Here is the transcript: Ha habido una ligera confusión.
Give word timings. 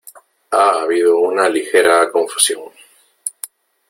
Ha 0.49 0.81
habido 0.81 1.19
una 1.19 1.47
ligera 1.47 2.09
confusión. 2.09 2.71